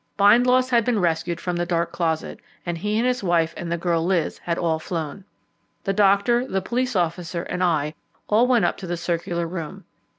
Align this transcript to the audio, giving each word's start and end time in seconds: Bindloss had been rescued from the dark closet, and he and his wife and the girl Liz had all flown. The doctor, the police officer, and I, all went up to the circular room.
Bindloss 0.17 0.71
had 0.71 0.83
been 0.83 0.97
rescued 0.99 1.39
from 1.39 1.55
the 1.57 1.63
dark 1.67 1.91
closet, 1.91 2.39
and 2.65 2.75
he 2.79 2.97
and 2.97 3.05
his 3.05 3.21
wife 3.23 3.53
and 3.55 3.71
the 3.71 3.77
girl 3.77 4.03
Liz 4.03 4.39
had 4.39 4.57
all 4.57 4.79
flown. 4.79 5.23
The 5.83 5.93
doctor, 5.93 6.43
the 6.47 6.59
police 6.59 6.95
officer, 6.95 7.43
and 7.43 7.63
I, 7.63 7.93
all 8.27 8.47
went 8.47 8.65
up 8.65 8.77
to 8.77 8.87
the 8.87 8.97
circular 8.97 9.45
room. 9.47 9.85